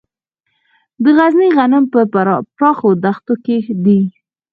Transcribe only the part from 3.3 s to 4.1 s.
کې دي.